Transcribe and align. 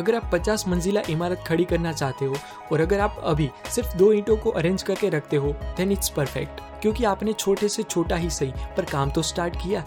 अगर 0.00 0.14
आप 0.14 0.30
50 0.30 0.66
मंजिला 0.68 1.02
इमारत 1.10 1.44
खड़ी 1.46 1.64
करना 1.64 1.92
चाहते 1.92 2.24
हो 2.24 2.36
और 2.72 2.80
अगर 2.80 3.00
आप 3.00 3.20
अभी 3.24 3.48
सिर्फ़ 3.70 3.96
दो 3.96 4.12
ईंटों 4.12 4.36
को 4.36 4.50
अरेंज 4.50 4.82
करके 4.82 5.08
रखते 5.08 5.36
हो 5.36 5.52
देन 5.76 5.92
इट्स 5.92 6.08
परफेक्ट 6.08 6.60
क्योंकि 6.82 7.04
आपने 7.04 7.32
छोटे 7.32 7.68
से 7.68 7.82
छोटा 7.82 8.16
ही 8.16 8.30
सही, 8.30 8.52
पर 8.76 8.84
काम 8.84 9.10
तो 9.10 9.22
स्टार्ट 9.22 9.56
किया। 9.56 9.84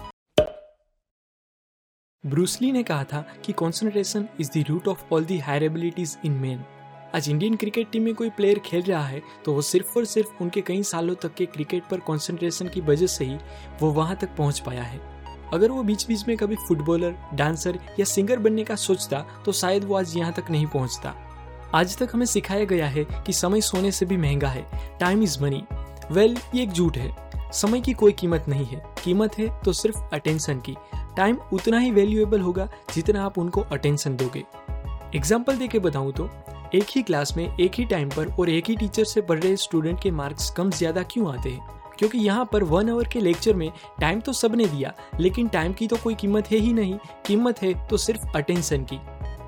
ब्रूसली 2.24 2.70
ने 2.72 2.82
कहा 2.82 3.04
था 3.04 3.20
कि 3.44 3.52
concentration 3.52 4.28
is 4.40 4.50
the 4.50 4.64
root 4.68 4.88
of 4.88 5.02
all 5.12 5.24
the 5.24 5.38
higher 5.38 5.62
abilities 5.62 6.16
in 6.24 6.32
man 6.32 6.64
आज 7.14 7.28
इंडियन 7.28 7.56
क्रिकेट 7.56 7.90
टीम 7.90 8.02
में 8.02 8.14
कोई 8.14 8.30
प्लेयर 8.30 8.58
खेल 8.58 8.82
रहा 8.82 9.04
है 9.06 9.22
तो 9.44 9.52
वो 9.52 9.62
सिर्फ़ 9.62 9.98
और 9.98 10.04
सिर्फ़ 10.04 10.42
उनके 10.42 10.60
कई 10.60 10.82
सालों 10.82 11.14
तक 11.14 11.34
के 11.34 11.46
क्रिकेट 11.46 11.88
पर 11.90 12.00
कॉन्सेंट्रेशन 12.00 12.68
की 12.68 12.80
वजह 12.80 13.06
से 13.06 13.24
ही 13.24 13.36
वो 13.80 13.90
वहाँ 13.90 14.16
तक 14.16 14.36
पहुँच 14.36 14.60
पाया 14.60 14.82
है। 14.82 15.13
अगर 15.52 15.70
वो 15.70 15.82
बीच 15.82 16.06
बीच 16.08 16.26
में 16.28 16.36
कभी 16.36 16.56
फुटबॉलर, 16.58 17.14
डांसर 17.34 17.78
या 17.98 18.04
सिंगर 18.04 18.38
बनने 18.38 18.64
का 18.64 18.76
सोचता 18.76 19.24
तो 19.44 19.52
शायद 19.52 19.84
वो 19.84 19.96
आज 19.96 20.16
यहाँ 20.16 20.32
तक 20.32 20.50
नहीं 20.50 20.66
पहुँचता। 20.66 21.14
आज 21.74 21.96
तक 21.98 22.10
हमें 22.14 22.26
सिखाया 22.26 22.64
गया 22.64 22.86
है 22.86 23.04
कि 23.04 23.32
समय 23.32 23.60
सोने 23.60 23.90
से 23.90 24.06
भी 24.06 24.16
महँगा 24.16 24.48
है। 24.48 24.66
टाइम 25.00 25.22
इज़ 25.22 25.42
मनी 25.42 25.62
वेल 26.12 26.36
ये 26.54 26.62
एक 26.62 26.72
झूठ 26.72 26.96
है। 26.96 27.12
समय 27.52 27.80
की 27.80 27.92
कोई 27.92 28.12
कीमत 28.12 28.44
नहीं 28.48 28.66
है। 28.66 28.82
कीमत 29.04 29.38
है 29.38 29.48
तो 29.62 29.72
सिर्फ़ 29.72 29.98
अटेंशन 30.12 30.60
की। 30.60 30.74
टाइम 31.16 31.38
उतना 31.52 31.78
ही 31.78 31.90
वैल्यूएबल 31.90 32.40
होगा 32.40 32.68
जितना 32.94 33.24
आप 33.24 33.38
उनको 33.38 33.60
अटेंशन 33.62 34.16
दोगे। 34.16 34.44
एग्ज़ाम्पल 35.14 35.56
दे 35.56 35.68
के 35.68 35.78
बताऊँ 35.78 36.12
तो 36.12 36.28
एक 36.74 36.84
ही 36.90 37.02
क्लास 37.02 37.36
में 37.36 37.56
एक 37.56 37.74
ही 37.74 37.84
टाइम 37.84 38.08
पर 38.08 38.30
और 38.32 38.50
एक 38.50 38.68
ही 38.68 38.76
टीचर 38.76 39.04
से 39.04 39.20
पढ़ 39.20 39.38
रहे 39.38 39.56
स्टूडेंट 39.56 40.00
के 40.02 40.10
मार्क्स 40.10 40.50
कम 40.50 40.70
ज़्यादा 40.70 41.02
क्यों 41.04 41.32
आते 41.34 41.50
हैं? 41.50 41.82
क्योंकि 41.98 42.18
यहाँ 42.18 42.48
पर 42.52 42.62
वन 42.64 42.90
आवर 42.90 43.08
के 43.08 43.20
लेक्चर 43.20 43.54
में 43.54 43.70
टाइम 44.00 44.20
तो 44.20 44.32
सबने 44.32 44.66
दिया, 44.66 44.92
लेकिन 45.20 45.48
टाइम 45.48 45.72
की 45.72 45.86
तो 45.86 45.96
कोई 45.96 46.14
कीमत 46.14 46.50
है 46.50 46.58
ही 46.58 46.72
नहीं। 46.72 46.98
कीमत 47.26 47.62
है 47.62 47.72
तो 47.88 47.96
सिर्फ़ 47.96 48.36
अटेंशन 48.36 48.84
की। 48.84 49.00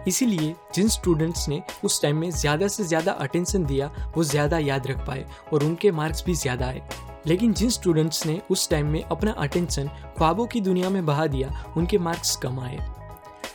इसीलिए 0.08 0.54
जिन 0.74 0.88
स्टूडेंट्स 0.88 1.48
ने 1.48 1.62
उस 1.84 2.00
टाइम 2.02 2.16
में 2.16 2.30
ज़्यादा 2.30 2.68
से 2.68 2.84
ज़्यादा 2.84 3.12
अटेंशन 3.12 3.64
दिया, 3.64 3.90
वो 4.16 4.24
ज़्यादा 4.24 4.58
याद 4.58 4.86
रख 4.86 5.06
पाए 5.06 5.26
और 5.52 5.64
उनके 5.64 5.90
मार्क्स 5.92 6.24
भी 6.26 6.34
ज़्यादा 6.34 6.66
आए। 6.66 6.82
लेकिन 7.26 7.52
जिन 7.52 7.70
स्टूडेंट्स 7.70 8.26
ने 8.26 8.40
उस 8.50 8.68
टाइम 8.70 8.86
में 8.86 9.02
अपना 9.02 9.32
अटेंशन 9.32 9.88
ख्वाबों 10.18 10.46
की 10.46 10.60
दुनिया 10.60 10.90
में 10.90 11.04
बहा 11.06 11.26
दिया, 11.26 11.64
उनके 11.76 11.98
मार्क्स 11.98 12.36
कम 12.36 12.60
आए। 12.60 12.78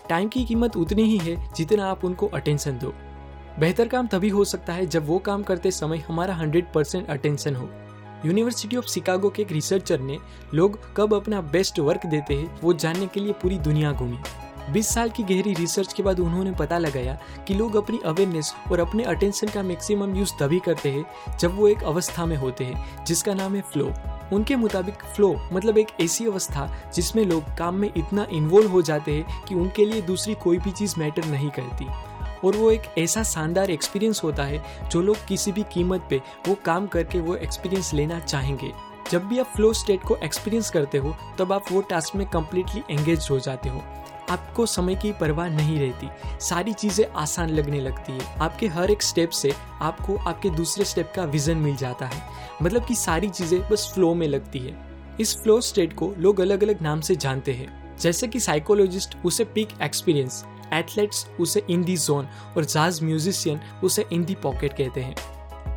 टाइम 0.10 0.28
की 0.28 0.44
कीमत 0.46 0.76
उतनी 0.78 1.04
ही 1.04 1.18
है 1.20 1.36
जितना 1.56 1.86
आप 1.86 2.04
उनको 2.06 2.28
अटेंशन 2.30 2.78
दो। 2.78 2.94
बेहतर 3.60 3.88
काम 3.88 4.08
तभी 4.08 4.30
हो 4.30 4.44
सकता 4.46 4.74
है 4.74 4.86
जब 4.86 5.08
वो 5.08 5.18
काम 5.20 5.44
करते 5.44 5.72
समय 5.72 6.04
हमारा 6.08 6.34
हंड्रेड 6.34 6.72
परसेंट 6.74 7.10
अटेंशन 7.10 7.56
हो। 7.56 7.70
यूनिवर्सिटी 8.26 8.78
ऑफ़ 8.78 8.86
शिकागो 8.86 9.30
के 9.30 9.42
एक 9.42 9.52
रिसर्चर 9.52 10.00
ने, 10.00 10.18
लोग 10.54 10.80
कब 10.98 11.14
अपना 11.14 11.42
बेस्ट 11.42 11.80
वर्क 11.80 12.06
देते 12.06 12.34
हैं, 12.34 12.60
वो 12.62 12.74
जानने 12.74 13.08
के 13.08 13.20
लिए 13.20 13.34
पूरी 13.34 13.58
दुनिया 13.60 13.92
घूमी। 13.92 14.18
20 14.74 14.94
साल 14.94 15.10
की 15.10 15.24
गहरी 15.24 15.54
रिसर्च 15.54 15.94
के 15.94 16.04
बाद 16.04 16.20
उन्होंने 16.20 16.52
पता 16.52 16.78
लगाया 16.78 17.18
कि 17.48 17.54
लोग 17.54 17.76
अपनी 17.76 18.00
अवेयरनेस 18.06 18.54
और 18.72 18.80
अपने 18.80 19.04
अटेंशन 19.04 19.48
का 19.48 19.64
मैक्सिमम 19.64 20.16
यूज़ 20.16 20.32
तभी 20.40 20.60
करते 20.60 20.90
हैं, 20.90 21.38
जब 21.40 21.56
वो 21.56 21.68
एक 21.68 21.84
अवस्था 21.84 22.26
में 22.26 22.36
होते 22.38 22.64
हैं, 22.64 23.06
जिसका 23.06 23.34
नाम 23.34 23.56
है 23.56 23.62
फ्लो 23.62 23.94
उनके 24.34 24.56
मुताबिक 24.56 24.96
फ्लो 24.96 25.36
मतलब 25.54 25.78
एक 25.78 25.88
ऐसी 26.02 26.26
अवस्था 26.26 26.92
जिसमें 26.96 27.26
लोग 27.26 27.44
काम 27.58 27.76
में 27.76 27.92
इतना 27.98 28.28
इन्वॉल्व 28.32 28.72
हो 28.72 28.82
जाते 28.82 29.12
हैं 29.12 29.44
कि 29.44 29.56
उनके 29.56 29.86
लिए 29.86 30.02
दूसरी 30.02 30.34
कोई 30.34 30.58
भी 30.58 30.72
चीज़ 30.72 31.00
मैटर 31.00 31.26
नहीं 31.26 31.50
करती। 31.50 31.86
और 32.46 32.56
वो 32.56 32.72
एक 32.72 32.82
ऐसा 32.98 33.24
शानदार 33.24 33.72
एक्सपीरियंस 33.72 34.24
होता 34.24 34.44
है, 34.44 34.90
जो 34.90 35.02
लोग 35.02 35.26
किसी 35.28 35.52
भी 35.52 35.64
कीमत 35.64 36.08
पे 36.10 36.22
वो 36.48 36.56
काम 36.66 36.88
करके 36.88 37.20
वो 37.20 37.36
एक्सपीरियंस 37.36 37.94
लेना 37.94 38.20
चाहेंगे। 38.20 38.72
जब 39.12 39.28
भी 39.28 39.40
आप 39.40 39.46
फ्लो 39.46 39.74
स्टेट 39.74 40.04
को 40.04 40.16
एक्सपीरियंस 40.16 40.70
करते 40.70 40.98
हो, 40.98 41.16
तब 41.40 41.54
आप 41.54 41.72
वो 41.72 41.82
टास्क 41.82 42.16
में 42.16 42.28
कम्प्लीटली 42.28 42.84
एंगेज 42.92 43.28
हो 43.32 43.40
जाते 43.40 43.70
हो। 43.70 43.84
आपको 44.30 44.66
समय 44.66 44.96
की 44.96 45.12
परवाह 45.12 45.50
नहीं 45.50 45.80
रहती। 45.80 46.08
सारी 46.42 46.74
चीज़ें 46.74 47.06
आसान 47.06 47.50
लगने 47.50 47.80
लगती 47.80 48.14
है। 48.14 48.40
आपके 48.40 48.68
हर 48.68 48.92
एक 48.92 49.04
स्टेप 49.04 49.30
से 49.30 49.54
आपको 49.82 50.16
आपके 50.18 50.50
दूसरे 50.50 50.86
स्टेप 50.86 51.12
का 51.16 51.24
विजन 51.24 51.58
मिल 51.58 51.76
जाता 51.76 52.06
है। 52.06 52.22
मतलब 52.62 52.86
कि 52.86 52.96
सारी 52.96 53.30
चीज़ें 53.30 53.60
बस 53.70 53.92
फ्लो 53.96 54.14
में 54.14 54.28
लगती 54.28 54.60
है। 54.60 54.76
इस 55.20 55.36
फ्लो 55.38 55.60
स्टेट 55.62 55.94
को 55.94 56.14
लोग 56.18 56.40
अलग 56.40 56.64
अलग 56.64 56.82
नाम 56.82 57.02
से 57.02 57.16
जानते 57.16 57.54
हैं। 57.54 57.98
जैसे 57.98 58.28
कि 58.28 58.40
साइकोलॉजिस्ट 58.40 59.18
उसे 59.26 59.44
पीक 59.46 59.70
एक्सपीरियंस 59.82 60.44
एथलेट्स 60.74 61.28
उसे 61.40 61.64
इन 61.70 61.84
दी 61.84 61.98
जोन 61.98 62.28
और 62.58 62.66
जाज 62.66 63.04
म्यूजिशियन 63.04 63.62
उसे 63.84 64.06
इन 64.14 64.26
दी 64.26 64.36
पॉकेट 64.36 64.74
कहते 64.74 65.02
हैं। 65.02 65.16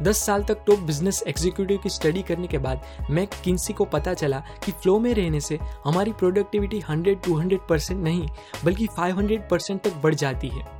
दस 0.03 0.27
साल 0.27 0.45
तक 0.45 0.65
टॉप 0.67 0.79
बिज़नेस 0.79 1.23
एग्जीक्यूटिव 1.27 1.79
की 1.79 1.89
स्टडी 1.89 2.23
करने 2.23 2.47
के 2.47 2.59
बाद 2.59 2.83
मैक 3.11 3.31
किन्सी 3.45 3.73
को 3.73 3.85
पता 3.85 4.15
चला 4.15 4.43
कि 4.65 4.73
फ्लो 4.73 4.99
में 4.99 5.15
रहने 5.15 5.41
से 5.41 5.59
हमारी 5.85 6.13
प्रोडक्टिविटी 6.13 6.81
100 6.81 7.25
टू 7.25 7.41
100 7.41 7.69
परसेंट 7.69 8.05
नहीं, 8.05 8.29
बल्कि 8.65 8.87
500 8.87 9.51
परसेंट 9.51 9.83
तक 9.83 9.95
बढ़ 9.95 10.15
जाती 10.15 10.49
है। 10.49 10.75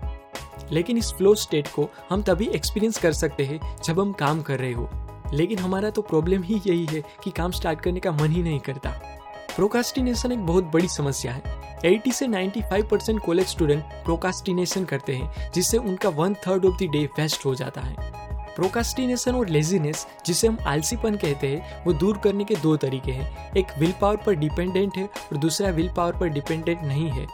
लेकिन 0.73 0.99
इस 0.99 1.13
फ्लो 1.13 1.35
स्टेट 1.35 1.69
को 1.69 1.91
हम 2.11 2.23
तभी 2.23 2.47
एक्सपीरियंस 2.47 2.99
कर 2.99 3.13
सकते 3.13 3.45
हैं 3.45 3.77
जब 3.85 4.01
हम 4.01 4.13
काम 4.13 4.43
कर 4.43 4.59
रहे 4.59 4.73
हो। 4.73 4.91
लेकिन 5.33 5.59
हमारा 5.59 5.91
तो 5.91 6.03
प्रॉब्लम 6.03 6.43
ही 6.43 6.63
यही 6.67 6.87
है 6.87 7.03
कि 7.25 7.31
काम 7.31 7.51
स्टार्ट 7.51 7.81
करने 7.81 8.01
का 8.01 8.13
मन 8.13 8.31
ही 8.31 8.43
नहीं 8.43 8.61
करता। 8.61 9.14
प्रोकास्टिनेशन 9.57 10.33
एक 10.33 10.47
बहुत 10.47 10.65
बड़ी 10.65 10.89
समस्या 10.89 11.33
है। 11.33 11.43
80 11.85 12.13
से 12.13 12.27
95 12.27 12.83
परसेंट 12.83 13.21
कॉलेज 13.21 13.47
स्टूडेंट 13.47 13.83
प्रोकास्टिनेशन 14.05 14.85
करते 14.85 15.15
हैं, 15.15 15.51
जिससे 15.53 15.79
उनका 15.79 16.09
one 16.11 16.35
third 16.47 16.65
of 16.65 16.77
the 16.77 16.89
day 16.93 17.05
waste 17.19 17.45
हो 17.47 17.55
जाता 17.55 17.81
है। 17.81 18.13
प्रोकास्टिनेशन 18.57 19.35
और 19.35 19.49
लेजीनेस 19.49 20.07
जिसे 20.27 20.47
हम 20.49 20.59
आलसीपन 20.67 21.17
कहते 21.17 21.47
हैं, 21.47 21.85
वो 21.85 21.93
दूर 21.93 22.19
करने 22.19 22.45
के 22.45 22.55
दो 22.55 22.77
तरीके 22.77 23.13
हैं। 23.13 23.53
एक 23.57 23.67
विल 23.79 23.93
पावर 24.01 24.17
पर 24.17 24.35
डिपेंडेंट 24.35 24.97
है 24.97 25.05
और 25.05 25.37
दूसरा 25.37 25.71
विल 25.71 25.91
पावर 25.97 26.17
पर 26.17 26.29
डिपेंडेंट 26.29 26.83
नहीं 26.83 27.11
है। 27.11 27.27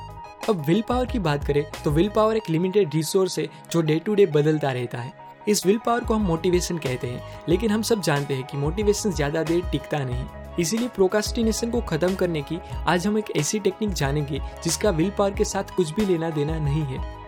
अब 0.48 0.64
विल 0.66 0.82
पावर 0.88 1.06
की 1.06 1.18
बात 1.18 1.44
करें 1.44 1.64
तो 1.84 1.90
विल 1.90 2.08
पावर 2.08 2.36
एक 2.36 2.50
लिमिटेड 2.50 2.94
रिसोर्स 2.94 3.38
है, 3.38 3.46
जो 3.72 3.82
डे 3.82 3.98
टू 3.98 4.14
डे 4.14 4.26
बदलता 4.26 4.72
रहता 4.72 4.98
है। 4.98 5.12
इस 5.48 5.64
विल 5.66 5.78
पावर 5.78 6.04
को 6.04 6.14
हम 6.14 6.22
मोटिवेशन 6.22 6.78
कहते 6.78 7.06
हैं, 7.06 7.22
लेकिन 7.48 7.70
हम 7.70 7.82
सब 7.82 8.02
जानते 8.02 8.34
हैं 8.34 8.46
कि 8.46 8.56
मोटिवेशन 8.56 9.10
ज़्यादा 9.10 9.42
देर 9.42 9.64
टिकता 9.72 9.98
नहीं। 9.98 10.24
इसीलिए 10.60 10.88
प्रोकास्टिनेशन 10.88 11.70
को 11.70 11.80
खत्म 11.80 12.14
करने 12.14 12.42
की 12.42 12.58
आज 12.86 13.06
हम 13.06 13.18
एक 13.18 13.30
ऐसी 13.36 13.58
टेक्निक 13.58 13.92
जानेंगे 13.92 14.40
जिसका 14.64 14.90
विल 14.90 15.10
पावर 15.10 15.34
के 15.34 15.44
साथ 15.44 15.74
कुछ 15.76 15.94
भी 15.94 16.04
लेना 16.06 16.30
देना 16.30 16.58
नहीं 16.58 16.82
है। 16.82 17.18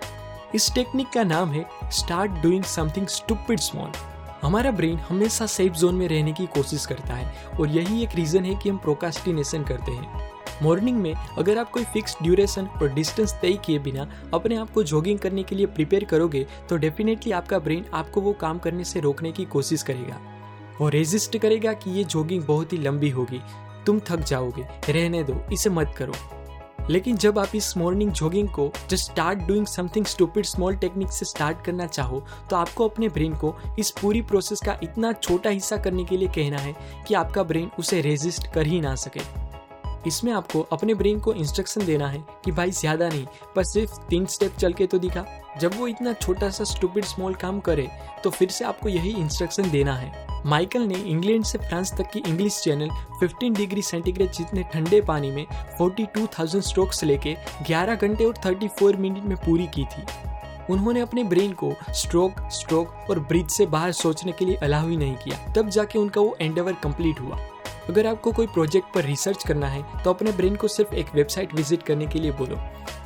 इस 0.55 0.73
टेक्निक 0.75 1.09
का 1.09 1.23
नाम 1.25 1.51
है 1.51 1.65
start 1.91 2.33
doing 2.33 2.65
something 2.65 3.07
stupid 3.07 3.61
small 3.61 3.93
हमारा 4.43 4.71
ब्रेन 4.71 4.97
हमेशा 4.99 5.47
सेफ़ 5.47 5.73
जोन 5.73 5.95
में 5.95 6.07
रहने 6.09 6.33
की 6.33 6.47
कोशिश 6.47 6.87
करता 6.87 7.15
है 7.15 7.49
और 7.61 7.69
यही 7.69 8.03
एक 8.03 8.15
रीजन 8.15 8.45
है 8.45 8.55
कि 8.55 8.69
हम 8.69 8.77
प्रोकास्टिनेशन 8.77 9.63
करते 9.63 9.93
हैं। 9.93 10.31
मॉर्निंग 10.63 10.97
में 10.97 11.15
अगर 11.15 11.59
आप 11.59 11.71
कोई 11.71 11.85
फिक्स 11.85 12.17
ड्यूरेशन 12.23 12.67
और 12.67 12.93
डिस्टेंस 12.93 13.33
तय 13.43 13.53
किए 13.53 13.79
बिना 13.79 14.09
अपने 14.35 14.57
आप 14.57 14.71
को 14.71 14.83
जॉगिंग 14.83 15.19
करने 15.19 15.43
के 15.43 15.57
लिए 15.57 15.67
प्रिपेयर 15.67 16.05
करोगे 16.05 16.47
तो 16.69 16.77
डेफिनेटली 16.77 17.33
आपका 17.33 17.59
ब्रेन 17.59 17.85
आपको 17.95 18.21
वो 18.21 18.33
काम 18.33 18.59
करने 18.59 18.85
से 18.85 19.01
रोकने 19.01 19.33
की 19.33 19.45
कोशिश 19.45 19.83
करेगा। 19.83 20.21
वो 20.81 20.89
रेजिस्ट 20.89 21.39
करेगा 21.39 21.73
कि 21.73 21.91
ये 21.91 22.05
जॉगिंग 22.05 22.43
बहुत 22.43 22.73
ही 22.73 22.79
लंबी 22.79 23.11
होगी। 23.11 23.41
तुम 23.87 24.01
थक 24.01 24.21
जाओगे। 24.21 24.63
रहने 24.89 25.23
दो। 25.23 25.41
इसे 25.53 25.71
मत 25.71 25.95
करो। 25.99 26.13
लेकिन 26.91 27.17
जब 27.17 27.39
आप 27.39 27.55
इस 27.55 27.77
मॉर्निंग 27.77 28.11
जॉगिंग 28.11 28.49
को 28.49 28.71
just 28.91 29.11
start 29.11 29.39
doing 29.39 29.67
something 29.67 30.07
stupid 30.07 30.45
small 30.45 30.77
technique 30.77 31.13
से 31.13 31.27
स्टार्ट 31.27 31.65
करना 31.65 31.87
चाहो 31.87 32.19
तो 32.51 32.57
आपको 32.57 32.89
अपने 32.89 33.09
ब्रेन 33.09 33.35
को 33.35 33.55
इस 33.79 33.91
पूरी 34.01 34.23
प्रोसेस 34.23 34.61
का 34.61 34.77
इतना 34.83 35.13
छोटा 35.13 35.51
हिस्सा 35.51 35.77
करने 35.77 36.05
के 36.05 36.17
लिए 36.17 36.29
कहना 36.29 36.59
है 36.59 36.75
कि 37.09 37.15
आपका 37.15 37.43
ब्रेन 37.43 37.71
उसे 37.79 38.01
रेजिस्ट 38.01 38.53
कर 38.55 38.67
ही 38.67 38.81
ना 38.81 38.95
सके। 38.97 39.21
इसमें 40.09 40.33
आपको 40.33 40.61
अपने 40.73 40.95
ब्रेन 40.95 41.21
को 41.21 41.33
इंस्ट्रक्शन 41.35 41.85
देना 41.87 42.09
है 42.09 42.25
कि 42.45 42.53
भाई 42.53 42.71
ज़्यादा 42.73 43.09
नहीं, 43.09 43.27
बस 43.57 43.73
सिर्फ़ 43.73 44.01
तीन 44.09 44.27
स्टेप 44.27 44.57
चल 44.57 44.73
के 44.73 44.87
तो 44.87 44.99
दिखा। 44.99 45.25
जब 45.61 45.79
वो 45.79 45.87
इतना 45.89 46.13
छोटा 46.15 46.51
सा 46.51 46.65
स्टूपिड 46.65 47.05
स्मॉल 47.05 47.35
काम 47.37 47.61
करे 47.61 47.89
तो 48.25 48.31
फिर 48.31 48.49
से 48.49 48.65
आपको 48.65 48.89
यही 48.89 49.11
इंस्ट्रक्शन 49.13 49.71
देना 49.71 49.95
है। 49.97 50.32
माइकल 50.47 50.81
ने 50.81 50.95
इंग्लैंड 50.95 51.45
से 51.45 51.59
फ्रांस 51.59 51.93
तक 51.93 52.11
की 52.11 52.19
इंग्लिश 52.19 52.61
चैनल 52.65 52.91
15 53.23 53.57
डिग्री 53.57 53.83
सेंटीग्रेड 53.83 54.31
जितने 54.31 54.63
ठंडे 54.63 55.01
पानी 55.01 55.31
में 55.31 55.47
42,000 55.81 56.61
स्ट्रोक्स 56.61 57.05
लेके 57.05 57.37
11 57.69 57.95
घंटे 57.95 58.25
और 58.25 58.35
34 58.37 58.97
मिनट 58.97 59.25
में 59.25 59.37
पूरी 59.37 59.67
की 59.67 59.85
थी। 59.85 60.05
उन्होंने 60.71 61.01
अपने 61.01 61.25
ब्रेन 61.25 61.53
को 61.53 61.73
स्ट्रोक 61.91 62.33
स्ट्रोक 62.53 63.07
और 63.11 63.19
ब्रिज 63.21 63.51
से 63.51 63.67
बाहर 63.67 63.93
सोचने 63.93 64.33
के 64.33 64.45
लिए 64.45 64.57
अलाव 64.57 64.89
ही 64.89 64.97
नहीं 64.97 65.17
किया। 65.17 65.53
तब 65.53 65.69
जाके 65.69 65.99
उनका 65.99 66.21
वो 66.21 66.37
एंडेवर 66.41 66.73
कंप्लीट 66.73 67.21
हुआ। 67.21 67.39
अगर 67.89 68.07
आपको 68.07 68.33
कोई 68.33 68.47
प्रोजेक्ट 68.47 68.93
पर 68.95 69.05
रिसर्च 69.05 69.45
करना 69.45 69.67
है 69.67 69.83
तो 70.05 70.11
अपने 70.11 70.33
ब्रेन 70.33 70.57
को 70.57 70.69
सिर्फ़ 70.69 70.95
एक 70.95 71.15
वेबसाइट 71.15 71.55
विज़िट 71.55 71.83
करने 71.83 72.07
के 72.07 72.19
लिए 72.19 72.33
बोलो। 72.33 72.59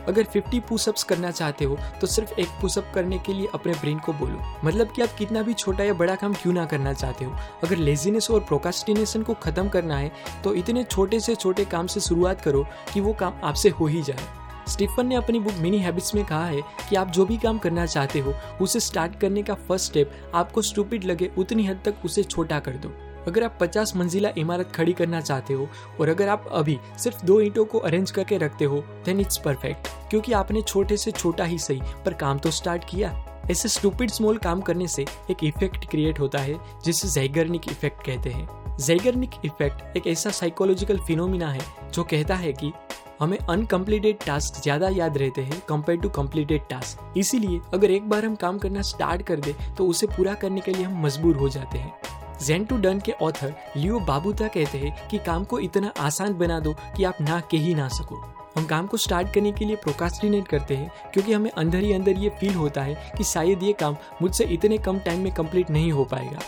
अगर 0.08 0.24
50 0.26 0.60
पुशअप्स 0.68 1.04
करना 1.04 1.30
चाहते 1.30 1.64
हो 1.64 1.76
तो 2.00 2.06
सिर्फ़ 2.06 2.40
एक 2.40 2.48
पुशअप 2.60 2.90
करने 2.94 3.18
के 3.18 3.32
लिए 3.32 3.48
अपने 3.54 3.72
ब्रेन 3.72 3.98
को 3.98 4.12
बोलो। 4.12 4.40
मतलब 4.64 4.92
कि 4.92 5.02
आप 5.02 5.14
कितना 5.18 5.42
भी 5.42 5.54
छोटा 5.54 5.84
या 5.84 5.94
बड़ा 5.94 6.14
काम 6.14 6.34
क्यों 6.34 6.52
ना 6.52 6.64
करना 6.66 6.92
चाहते 6.92 7.24
हो। 7.24 7.36
अगर 7.64 7.76
लेजीनेस 7.76 8.30
और 8.30 8.40
प्रोकास्टिनेशन 8.40 9.22
को 9.22 9.34
खत्म 9.34 9.68
करना 9.68 9.96
है 9.96 10.12
तो 10.44 10.54
इतने 10.54 10.84
छोटे 10.84 11.20
से 11.20 11.34
छोटे 11.34 11.64
काम 11.64 11.86
से 11.86 12.00
शुरुआत 12.00 12.40
करो 12.40 12.66
कि 12.94 13.00
वो 13.00 13.12
काम 13.12 13.40
आपसे 13.44 13.68
हो 13.70 13.86
ही 13.86 14.02
जाए। 14.02 14.28
स्टीफन 14.68 15.06
ने 15.06 15.14
अपनी 15.14 15.40
बुक 15.40 15.54
मिनी 15.54 15.78
हैबिट्स 15.78 16.14
में 16.14 16.24
कहा 16.24 16.46
है 16.46 16.62
कि 16.88 16.96
आप 16.96 17.10
जो 17.10 17.24
भी 17.26 17.36
काम 17.36 17.58
करना 17.58 17.86
चाहते 17.86 18.18
हो, 18.18 18.34
उसे 18.60 18.80
स्टार्ट 18.80 19.18
करने 19.20 19.42
का 19.42 19.54
फ़र्स्ट 19.54 19.86
स्टेप 19.86 20.12
आपको 20.34 20.62
स्टूपिड 20.62 21.04
लगे 21.04 21.30
उतनी 21.38 21.66
हद 21.66 21.80
तक 21.84 22.04
उसे 22.04 22.22
छोटा 22.22 22.58
कर 22.60 22.76
दो। 22.76 22.92
अगर 23.26 23.44
आप 23.44 23.58
50 23.58 23.94
मंजिला 23.96 24.30
इमारत 24.38 24.72
खड़ी 24.76 24.92
करना 24.92 25.20
चाहते 25.20 25.54
हो 25.54 25.68
और 26.00 26.08
अगर 26.08 26.28
आप 26.28 26.48
अभी 26.52 26.78
सिर्फ़ 26.98 27.24
दो 27.26 27.40
ईंटों 27.40 27.64
को 27.64 27.78
अरेंज 27.80 28.10
करके 28.10 28.38
रखते 28.38 28.64
हो 28.64 28.80
देन 29.04 29.20
इट्स 29.20 29.38
परफेक्ट 29.38 29.88
क्योंकि 30.10 30.32
आपने 30.34 30.62
छोटे 30.62 30.96
से 30.96 31.10
छोटा 31.12 31.44
ही 31.44 31.58
सही, 31.58 31.80
पर 32.04 32.14
काम 32.14 32.38
तो 32.38 32.50
स्टार्ट 32.50 32.84
किया। 32.84 33.14
ऐसे 33.50 33.68
स्टूपिड 33.68 34.10
स्मॉल 34.10 34.38
काम 34.38 34.60
करने 34.60 34.86
से 34.88 35.04
एक 35.30 35.44
इफ़ेक्ट 35.44 35.88
क्रिएट 35.90 36.20
होता 36.20 36.38
है, 36.38 36.56
जिसे 36.84 37.08
जैगर्निक 37.10 37.68
इफ़ेक्ट 37.70 38.04
कहते 38.06 38.30
हैं। 38.30 38.76
जैगर्निक 38.78 39.30
इफ़ेक्ट 39.44 39.96
एक 39.96 40.06
ऐसा 40.06 40.30
साइकोलॉजिकल 40.32 40.98
फिनोमिना 40.98 41.50
है, 41.50 41.60
जो 41.92 42.04
कहता 42.04 42.34
है 42.34 42.52
कि 42.52 42.72
हमें 43.20 43.38
अनकम्प्लीटेड 43.40 44.16
टास्क 44.26 44.62
ज़्यादा 44.62 44.88
याद 44.88 45.16
रहते 45.18 45.42
हैं 45.42 45.60
कंपेयर 45.68 45.98
टू 45.98 46.08
कम्प्लीटेड 46.12 46.62
टास्क 46.70 47.18
इसीलिए 47.18 47.60
अगर 47.74 47.90
एक 47.90 48.08
बार 48.08 48.24
हम 48.24 48.34
काम 48.36 48.58
करना 48.58 48.82
स्टार्ट 48.84 49.22
कर 49.26 49.40
दे 49.40 49.54
तो 49.78 49.86
उसे 49.86 50.06
पूरा 50.06 50.34
करने 50.34 50.60
के 50.60 50.72
लिए 50.72 50.84
हम 50.84 51.02
मजबूर 51.04 51.36
हो 51.36 51.48
जाते 51.48 51.78
हैं। 51.78 51.92
जेन 52.42 52.64
टू 52.64 52.76
डन 52.76 53.00
के 53.00 53.12
ऑथर 53.12 53.54
लियो 53.76 54.00
बाबूता 54.00 54.48
कहते 54.48 54.78
हैं 54.78 55.08
कि 55.08 55.18
काम 55.18 55.44
को 55.44 55.58
इतना 55.58 55.92
आसान 55.98 56.34
बना 56.34 56.60
दो 56.60 56.74
कि 56.96 57.04
आप 57.04 57.20
ना 57.20 57.40
के 57.40 57.56
ही 57.56 57.74
ना 57.74 57.88
सको। 57.88 58.16
हम 58.56 58.64
काम 58.64 58.86
को 58.86 58.96
स्टार्ट 58.96 59.32
करने 59.34 59.52
के 59.52 59.64
लिए 59.64 59.76
प्रोकास्टिनेट 59.76 60.48
करते 60.48 60.76
हैं 60.76 61.10
क्योंकि 61.14 61.32
हमें 61.32 61.50
अंदर 61.50 61.78
ही 61.78 61.92
अंदर 61.92 62.18
ये 62.18 62.28
फील 62.30 62.54
होता 62.54 62.82
है 62.82 63.12
कि 63.18 63.24
शायद 63.24 63.62
ये 63.62 63.72
काम 63.72 63.96
मुझसे 64.22 64.44
इतने 64.44 64.78
कम 64.78 64.98
टाइम 64.98 65.20
में 65.20 65.32
कंप्लीट 65.34 65.70
नहीं 65.70 65.92
हो 65.92 66.04
पाएगा। 66.04 66.38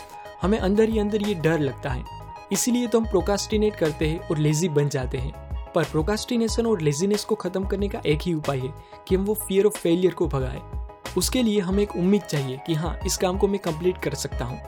हमें 0.41 0.57
अंदर 0.59 0.89
ही 0.89 0.99
अंदर 0.99 1.21
ये 1.21 1.33
डर 1.33 1.59
लगता 1.59 1.89
है। 1.89 2.03
इसीलिए 2.51 2.87
तो 2.87 2.99
हम 2.99 3.05
प्रोकास्टिनेट 3.05 3.75
करते 3.75 4.07
हैं 4.07 4.19
और 4.19 4.37
लेजी 4.37 4.69
बन 4.69 4.89
जाते 4.89 5.17
हैं। 5.17 5.47
पर 5.75 5.83
प्रोकास्टिनेशन 5.83 6.65
और 6.65 6.81
लेजीनेस 6.81 7.23
को 7.23 7.35
खत्म 7.35 7.65
करने 7.65 7.87
का 7.87 8.01
एक 8.05 8.19
ही 8.21 8.33
उपाय 8.33 8.59
है 8.59 8.73
कि 9.07 9.15
हम 9.15 9.25
वो 9.25 9.33
फियर 9.47 9.65
ऑफ़ 9.65 9.77
फेलियर 9.77 10.13
को 10.13 10.27
भगाए। 10.27 10.61
उसके 11.17 11.43
लिए 11.43 11.59
हमें 11.59 11.83
एक 11.83 11.95
उम्मीद 11.95 12.21
चाहिए 12.21 12.59
कि 12.67 12.73
हाँ 12.73 12.97
इस 13.05 13.17
काम 13.17 13.37
को 13.37 13.47
मैं 13.47 13.59
कंप्लीट 13.59 13.97
कर 13.97 14.13
सकता 14.13 14.45
हूँ। 14.45 14.59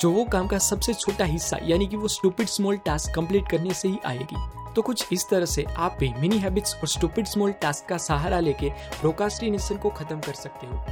जो 0.00 0.10
वो 0.10 0.24
काम 0.24 0.46
का 0.46 0.58
सबसे 0.58 0.94
छोटा 0.94 1.24
हिस्सा, 1.24 1.58
यानी 1.62 1.86
कि 1.86 1.96
वो 1.96 2.08
स्टूपिड 2.08 2.46
स्मॉल 2.46 2.76
टास्क 2.76 3.14
कंप्लीट 3.14 3.48
करने 3.48 3.74
से 3.74 3.88
ही 3.88 3.98
आएगी। 4.06 4.36
तो 4.74 4.82
कुछ 4.82 5.08
इस 5.12 5.28
तरह 5.28 5.46
से 5.46 5.64
आप 5.76 5.96
भी 6.00 6.12
मिनी 6.18 6.38
हैबिट्स 6.38 6.74
और 6.74 6.88
स्टूपिड 6.88 7.26
स्मॉल 7.26 7.52
टास्क 7.52 7.88
का 7.88 7.96
सहारा 7.96 8.40
लेके 8.40 8.70
प्रोकास्टिनेशन 9.00 9.76
को 9.76 9.90
खत्म 9.90 10.20
कर 10.20 10.34
सकते 10.34 10.66
हो। 10.66 10.84